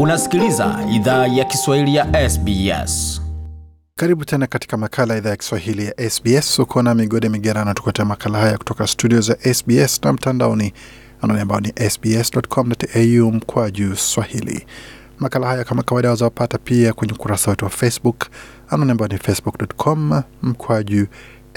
[0.00, 3.22] Unasikiliza idhaa ya Kiswahili ya SBS.
[3.98, 6.58] Karibu tena katika makala ya idhaa ya Kiswahili ya SBS.
[6.58, 10.72] Uko na Migode Migerano tukuletea makala haya kutoka studio za SBS na mtandaoni,
[11.20, 14.66] anwani ambao ni sbs.com.au mkwaju swahili.
[15.18, 18.26] Makala haya kama kawaida wazawapata pia kwenye ukurasa wetu wa Facebook,
[18.68, 21.06] anwani ambao ni facebook.com mkwaju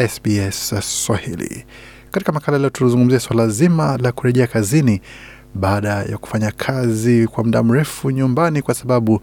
[0.10, 0.74] SBS
[1.06, 1.66] Swahili.
[2.12, 5.02] Katika makala leo tulizungumzia swala zima la kurejea kazini
[5.56, 9.22] baada ya kufanya kazi kwa muda mrefu nyumbani kwa sababu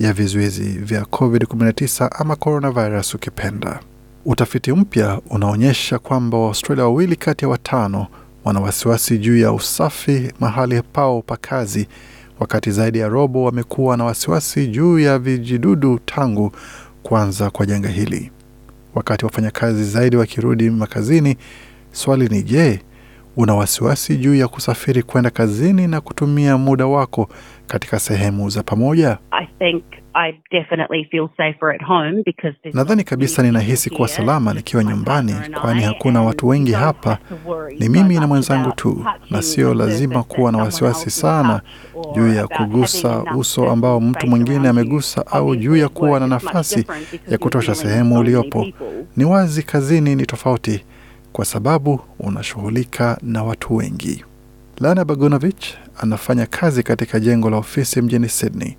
[0.00, 3.80] ya vizuizi vya COVID-19 ama coronavirus ukipenda.
[4.24, 8.06] Utafiti mpya unaonyesha kwamba Waustralia wawili kati ya watano
[8.44, 11.88] wana wasiwasi juu ya usafi mahali pao pa kazi,
[12.40, 16.52] wakati zaidi ya robo wamekuwa na wasiwasi juu ya vijidudu tangu
[17.02, 18.30] kuanza kwa janga hili.
[18.94, 21.36] Wakati wafanyakazi zaidi wakirudi makazini,
[21.92, 22.80] swali ni je,
[23.38, 27.28] una wasiwasi juu ya kusafiri kwenda kazini na kutumia muda wako
[27.66, 29.18] katika sehemu za pamoja?
[32.74, 37.18] Nadhani kabisa ninahisi kuwa salama nikiwa nyumbani, kwani hakuna watu wengi hapa,
[37.78, 41.60] ni mimi na mwenzangu tu, na sio lazima kuwa na wasiwasi sana
[42.16, 46.86] juu ya kugusa uso ambao mtu mwingine amegusa au juu ya kuwa na nafasi
[47.28, 48.66] ya kutosha sehemu uliopo.
[49.16, 50.84] Ni wazi kazini ni tofauti
[51.32, 54.24] kwa sababu unashughulika na watu wengi.
[54.80, 55.64] Lana Bagunovich
[56.00, 58.76] anafanya kazi katika jengo la ofisi mjini Sydney.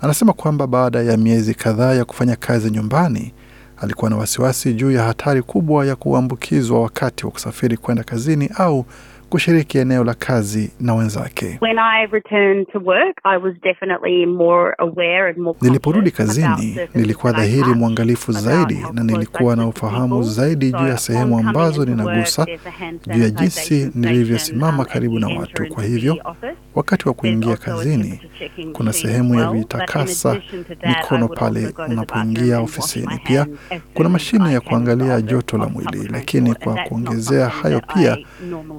[0.00, 3.32] Anasema kwamba baada ya miezi kadhaa ya kufanya kazi nyumbani,
[3.76, 8.84] alikuwa na wasiwasi juu ya hatari kubwa ya kuambukizwa wakati wa kusafiri kwenda kazini au
[9.30, 11.58] kushiriki eneo la kazi na wenzake.
[15.62, 21.84] Niliporudi kazini, nilikuwa dhahiri mwangalifu zaidi na nilikuwa na ufahamu zaidi juu ya sehemu ambazo
[21.84, 22.46] ninagusa,
[23.06, 25.66] juu ya jinsi nilivyosimama karibu na watu.
[25.66, 26.16] Kwa hivyo,
[26.74, 28.20] wakati wa kuingia kazini,
[28.72, 30.40] kuna sehemu ya vitakasa
[30.88, 33.18] mikono pale unapoingia ofisini.
[33.24, 33.46] Pia
[33.94, 38.18] kuna mashine ya kuangalia joto la mwili, lakini kwa kuongezea hayo pia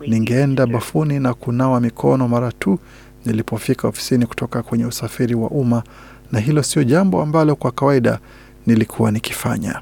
[0.08, 2.80] ningeenda bafuni na kunawa mikono mara tu
[3.26, 5.84] nilipofika ofisini kutoka kwenye usafiri wa umma,
[6.32, 8.20] na hilo sio jambo ambalo kwa kawaida
[8.68, 9.82] nilikuwa nikifanya.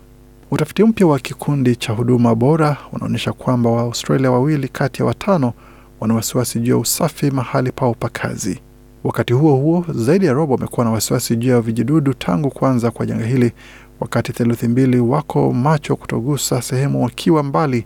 [0.52, 5.54] Utafiti mpya wa kikundi cha huduma bora unaonyesha kwamba Waaustralia wawili kati ya watano
[6.00, 8.60] wana wasiwasi juu ya usafi mahali pao pa kazi.
[9.04, 13.06] Wakati huo huo, zaidi ya robo wamekuwa na wasiwasi juu ya vijidudu tangu kuanza kwa
[13.06, 13.52] janga hili,
[14.00, 17.86] wakati theluthi mbili wako macho kutogusa sehemu wakiwa mbali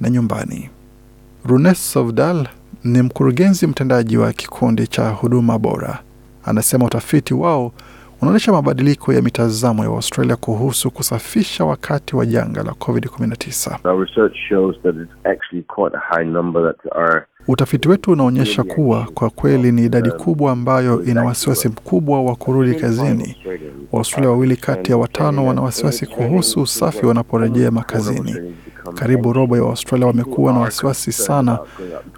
[0.00, 0.70] na nyumbani.
[1.44, 2.48] Runes Sovdal
[2.84, 5.98] ni mkurugenzi mtendaji wa kikundi cha huduma bora.
[6.44, 7.72] Anasema utafiti wao
[8.22, 13.78] unaonyesha mabadiliko ya mitazamo ya Australia kuhusu kusafisha wakati wa janga la COVID-19.
[17.52, 22.74] Utafiti wetu unaonyesha kuwa kwa kweli ni idadi kubwa ambayo ina wasiwasi mkubwa wa kurudi
[22.74, 23.36] kazini.
[23.92, 28.36] Waaustralia wawili kati ya watano wana wasiwasi kuhusu usafi wanaporejea makazini.
[28.94, 31.58] Karibu robo ya Waaustralia wamekuwa na wasiwasi sana.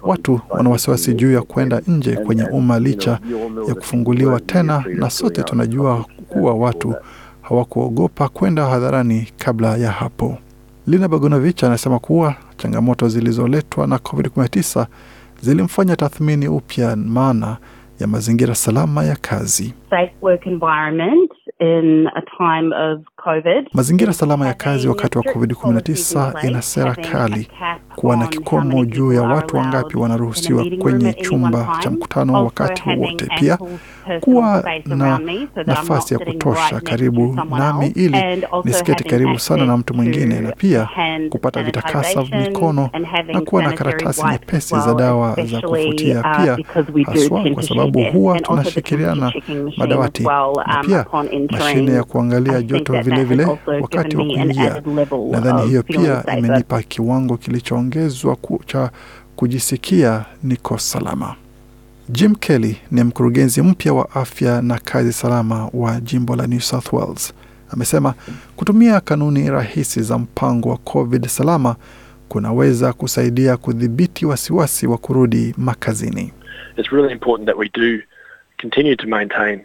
[0.03, 3.19] Watu wana wasiwasi juu ya kwenda nje kwenye umma licha
[3.67, 6.93] ya kufunguliwa tena, na sote tunajua kuwa watu
[7.41, 10.37] hawakuogopa kwenda hadharani kabla ya hapo.
[10.87, 14.85] Lina Bagunovich anasema kuwa changamoto zilizoletwa na COVID-19
[15.43, 17.57] zilimfanya tathmini upya maana
[17.99, 19.73] ya mazingira salama ya kazi.
[23.73, 27.47] Mazingira salama ya kazi wakati wa COVID-19 ina sera kali,
[27.95, 33.27] kuwa na kikomo juu ya watu wangapi wanaruhusiwa kwenye chumba cha mkutano wakati wote.
[33.39, 33.57] pia
[34.19, 35.19] kuwa na
[35.65, 38.17] nafasi ya kutosha karibu nami ili
[38.63, 40.89] nisiketi karibu sana na mtu mwingine, na pia
[41.29, 42.89] kupata vitakasa mikono
[43.33, 46.57] na kuwa na karatasi nyepesi za dawa za kufutia, pia
[47.05, 49.33] haswa kwa sababu huwa tunashirikiana
[49.77, 51.05] madawati na pia
[51.51, 53.47] mashine ya kuangalia joto vilevile
[53.81, 54.81] wakati wa kuingia.
[55.31, 58.91] Nadhani hiyo pia imenipa kiwango kilichoongezwa cha
[59.35, 61.35] kujisikia niko salama.
[62.09, 66.93] Jim Kelly ni mkurugenzi mpya wa afya na kazi salama wa jimbo la New South
[66.93, 67.33] Wales.
[67.69, 68.13] Amesema
[68.55, 71.75] kutumia kanuni rahisi za mpango wa COVID salama
[72.29, 76.33] kunaweza kusaidia kudhibiti wasiwasi wa kurudi makazini.
[76.77, 78.03] It's really important that we do
[78.61, 79.61] continue to maintain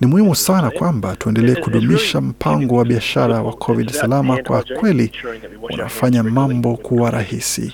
[0.00, 4.36] ni muhimu sana kwamba tuendelee kudumisha mpango wa biashara wa COVID salama.
[4.42, 5.12] Kwa kweli
[5.60, 7.72] unafanya mambo kuwa rahisi,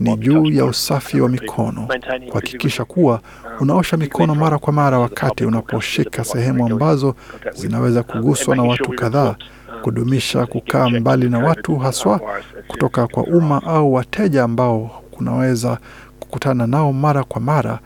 [0.00, 1.88] ni juu ya usafi wa mikono,
[2.28, 3.20] kuhakikisha kuwa
[3.60, 7.14] unaosha mikono mara kwa mara wakati unaposhika sehemu ambazo
[7.54, 9.36] zinaweza kuguswa na watu kadhaa,
[9.82, 12.20] kudumisha kukaa mbali na watu, haswa
[12.68, 15.78] kutoka kwa umma au wateja ambao kunaweza
[16.20, 17.78] kukutana nao mara kwa mara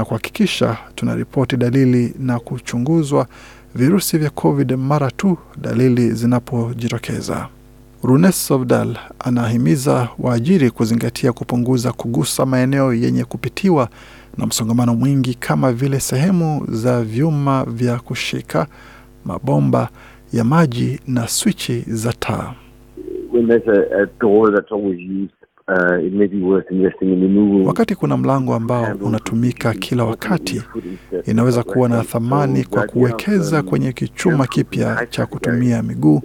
[0.00, 3.26] na kuhakikisha tunaripoti dalili na kuchunguzwa
[3.74, 7.48] virusi vya COVID mara tu dalili zinapojitokeza.
[8.02, 13.88] Runes Sovdal anahimiza waajiri kuzingatia kupunguza kugusa maeneo yenye kupitiwa
[14.38, 18.66] na msongamano mwingi kama vile sehemu za vyuma vya kushika,
[19.24, 19.88] mabomba
[20.32, 22.54] ya maji na swichi za taa.
[27.66, 30.62] Wakati kuna mlango ambao unatumika kila wakati,
[31.26, 36.22] inaweza kuwa na thamani kwa kuwekeza kwenye kichuma kipya cha kutumia miguu,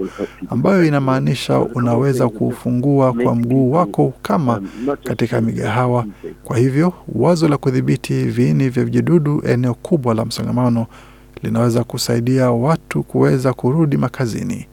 [0.50, 4.62] ambayo inamaanisha unaweza kufungua kwa mguu wako kama
[5.04, 6.06] katika migahawa.
[6.44, 10.86] Kwa hivyo wazo la kudhibiti viini vya vijidudu eneo kubwa la msongamano
[11.44, 14.66] linaweza kusaidia watu kuweza kurudi makazini.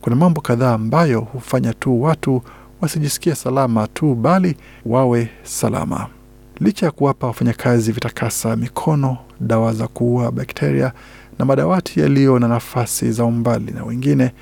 [0.00, 2.42] Kuna mambo kadhaa ambayo hufanya tu watu
[2.80, 4.56] wasijisikie salama tu bali
[4.86, 6.06] wawe salama.
[6.60, 10.92] Licha ya kuwapa wafanyakazi vitakasa mikono, dawa za kuua bakteria
[11.38, 14.32] na madawati yaliyo na nafasi za umbali na wengine,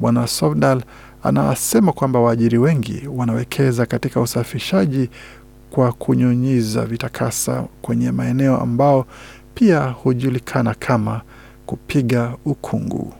[0.00, 0.82] Bwana Sovdal
[1.22, 5.10] anasema kwamba waajiri wengi wanawekeza katika usafishaji
[5.70, 9.06] kwa kunyunyiza vitakasa kwenye maeneo ambao
[9.54, 11.20] pia hujulikana kama
[11.66, 13.12] kupiga ukungu.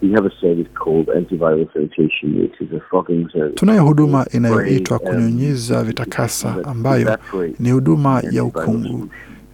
[3.55, 7.19] Tunayo huduma inayoitwa kunyunyiza vitakasa ambayo
[7.61, 9.09] ni huduma ya ukungu.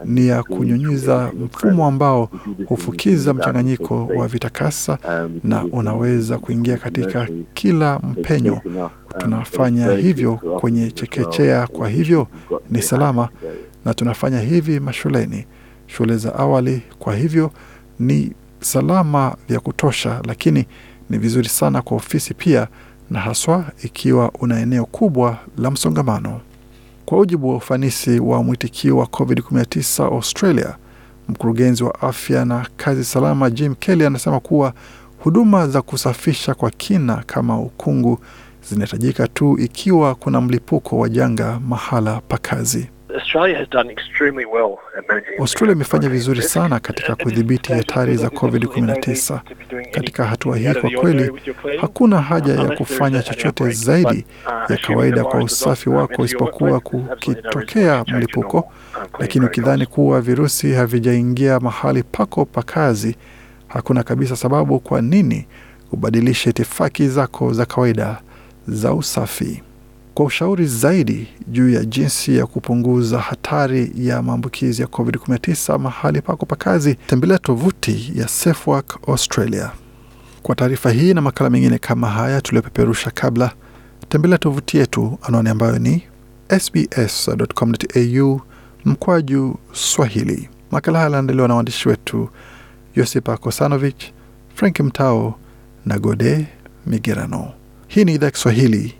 [0.04, 2.28] Ni ya kunyunyiza mfumo ambao
[2.66, 4.98] hufukiza mchanganyiko wa vitakasa
[5.44, 8.60] na unaweza kuingia katika kila mpenyo.
[9.18, 12.26] Tunafanya hivyo kwenye chekechea, kwa hivyo
[12.70, 13.28] ni salama,
[13.84, 15.46] na tunafanya hivi mashuleni,
[15.86, 17.50] shule za awali, kwa hivyo
[17.98, 20.66] ni salama vya kutosha, lakini
[21.10, 22.68] ni vizuri sana kwa ofisi pia,
[23.10, 26.40] na haswa ikiwa una eneo kubwa la msongamano.
[27.06, 30.76] Kwa ujibu wa ufanisi wa mwitikio wa COVID-19 Australia,
[31.28, 34.72] mkurugenzi wa afya na kazi salama Jim Kelly anasema kuwa
[35.18, 38.18] huduma za kusafisha kwa kina kama ukungu
[38.70, 42.88] zinahitajika tu ikiwa kuna mlipuko wa janga mahala pa kazi.
[45.38, 49.40] Australia imefanya vizuri sana katika kudhibiti hatari za COVID-19.
[49.90, 51.30] Katika hatua hii, kwa kweli,
[51.80, 54.24] hakuna haja ya kufanya chochote zaidi
[54.68, 58.72] ya kawaida kwa usafi wako isipokuwa kukitokea mlipuko.
[59.18, 63.16] Lakini ukidhani kuwa virusi havijaingia mahali pako pa kazi,
[63.68, 65.46] hakuna kabisa sababu kwa nini
[65.92, 68.20] ubadilishe itifaki zako za kawaida
[68.68, 69.62] za usafi.
[70.20, 76.46] Kwa ushauri zaidi juu ya jinsi ya kupunguza hatari ya maambukizi ya COVID-19 mahali pako
[76.46, 79.70] pa kazi, tembelea tovuti ya SafeWork Australia.
[80.42, 83.52] Kwa taarifa hii na makala mengine kama haya tuliyopeperusha kabla,
[84.08, 86.02] tembelea tovuti yetu, anwani ambayo ni
[86.60, 88.40] sbs.com.au
[88.84, 90.48] mkwaju Swahili.
[90.70, 92.28] Makala haya yaliandaliwa na waandishi wetu
[92.96, 94.04] Josipa Kosanovich,
[94.54, 95.34] Frank Mtao
[95.86, 96.46] na Gode
[96.86, 97.52] Migerano.
[97.88, 98.99] Hii ni idhaa Kiswahili